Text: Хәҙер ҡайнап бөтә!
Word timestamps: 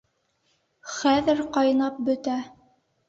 Хәҙер 0.95 1.43
ҡайнап 1.59 2.03
бөтә! 2.09 2.39